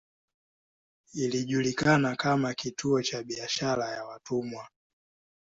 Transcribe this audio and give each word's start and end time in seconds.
Ilijulikana 1.13 2.15
kama 2.15 2.53
kituo 2.53 3.01
cha 3.03 3.23
biashara 3.23 3.87
ya 3.89 4.05
watumwa. 4.05 4.67